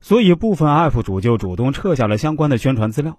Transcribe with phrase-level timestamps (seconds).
[0.00, 3.18] 所以部分 UP 主就主动撤下了相关的宣传资料，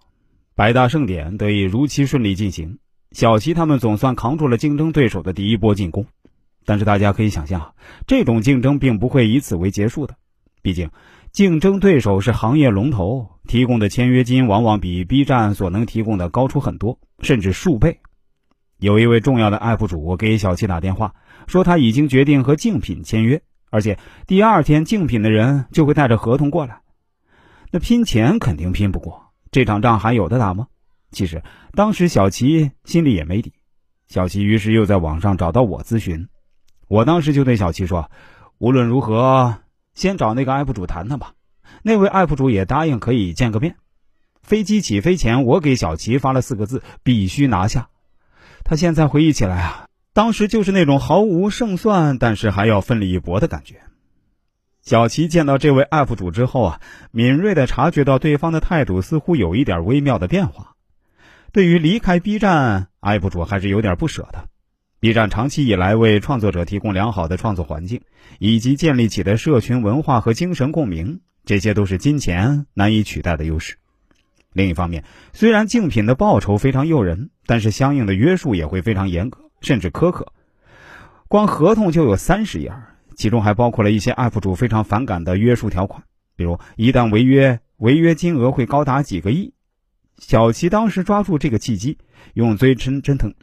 [0.56, 2.80] 百大盛典得以如期顺利进行。
[3.12, 6.06] 小齐他们总算扛住了竞争对手的第一波进攻，
[6.66, 7.74] 但是大家可以想象，
[8.08, 10.16] 这种竞争并不会以此为结束的。
[10.62, 10.90] 毕竟，
[11.32, 18.00] 竞争对手是行业龙头，提供的签约金往往比 B 站所能提供的高出很多，甚至数倍。
[18.80, 21.14] 有一位重要的 UP 主给小齐打电话，
[21.48, 23.42] 说他已经决定和竞品签约，
[23.72, 23.98] 而且
[24.28, 26.82] 第二天竞品的人就会带着合同过来。
[27.72, 30.68] 那拼钱肯定拼不过，这场仗还有的打吗？
[31.12, 33.54] 其实当时小齐心里也没底，
[34.08, 36.28] 小齐于是又在网上找到我咨询，
[36.88, 38.12] 我当时就对小齐说
[38.60, 39.58] ：“无论如何，
[39.94, 41.34] 先找那个 UP 主谈谈吧。”
[41.84, 43.78] 那位 UP 主也答应可以见个面。
[44.42, 47.90] 飞机起飞前，我给小齐发了四个字：“必须拿下。”
[48.64, 53.82] 他现在回忆起来啊，当时就是那种毫无胜算，但是还要奋力一搏的感觉。
[54.82, 60.76] 小齐见到这位 UP 主之后啊，敏锐的察觉到对方的态度似乎有一点微妙的变化。
[61.54, 64.50] 对于离开 B 站，UP 主还是有点不舍的。
[65.00, 68.02] B 站长期以来为创作者提供良好的创作环境，
[68.40, 73.78] 以及建立起的社群文化和精神共鸣，这些都是金钱难以取代的优势。
[74.52, 75.04] 另一方面，
[75.34, 80.34] 虽然竞品的报酬非常诱人，但是相应的约束也会非常严格，甚至苛刻。
[81.28, 82.74] 光合同就有三十页，
[83.16, 86.04] 其中还包括了一些 UP 主非常反感的约束条款，
[86.36, 89.54] 比如一旦违约，违约金额会高达几个亿。
[90.18, 91.98] 小齐当时抓住这个契机，
[92.34, 93.34] 用最真真诚、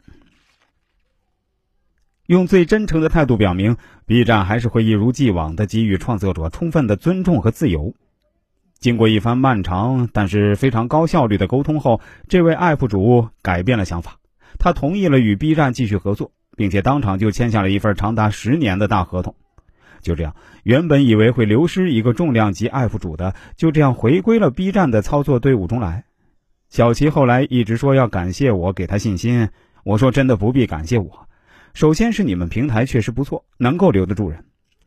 [2.27, 7.95] 用最真诚的态度表明，B 站还是会一如既往的给予创作者充分的尊重和自由。
[8.77, 14.18] 经过一番漫长但是非常高效率的沟通后，这位 UP 主改变了想法，
[14.57, 19.35] 他同意了与 B 站继续合作，并且当场就签下了一份长达十年的大合同。
[20.01, 26.05] 就这样，原本以为会流失一个重量级 UP 主的，就这样回归了 B 站的操作队伍中来。
[26.69, 29.49] 小齐后来一直说要感谢我给他信心，
[29.83, 31.27] 我说真的不必感谢我。
[31.73, 34.39] 首先是你们平台确实不错，能够留得住人；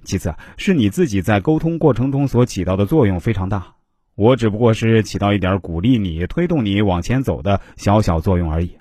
[0.03, 3.75] 其次是你自己在沟通过程中所起到的作用非常大，
[4.15, 8.79] 我只不过是起到一点鼓励你、推动你往前走的小小作用而已。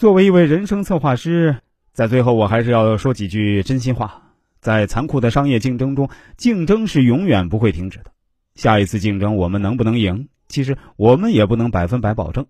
[0.00, 1.58] 作为一位人生策划师，
[1.92, 8.10] 在最后我还是要说几句真心话：在残酷的商业竞争中，竞争是永远不会停止的。
[8.54, 10.26] 下一次竞争，我们能不能赢？
[10.48, 12.46] 其实我们也不能百分百保证，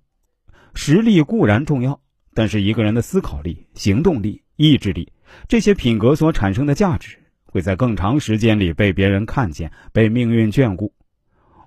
[0.75, 2.01] 实力固然重要，
[2.35, 5.13] 但是一个人的思考力、行动力、意志力
[5.49, 10.95] 这些品格所产生的价值，会在更长时间里被别人看见，被命运眷顾。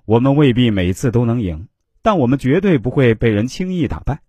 [0.06, 1.68] 我们未必每次都能赢，
[2.00, 4.22] 但我们绝对不会被人轻易打败。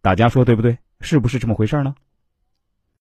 [0.00, 0.78] 大家说对不对？
[1.00, 1.94] 是不是这么回事呢？